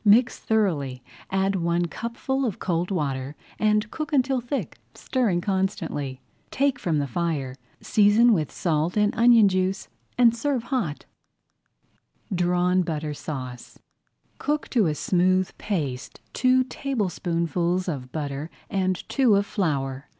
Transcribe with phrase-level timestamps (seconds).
[0.03, 6.19] Mix thoroughly, add one cupful of cold water, and cook until thick, stirring constantly.
[6.49, 11.05] Take from the fire, season with salt and onion juice, and serve hot.
[12.33, 13.77] DRAWN BUTTER SAUCE
[14.39, 20.07] Cook to a smooth paste two tablespoonfuls of butter and two of flour.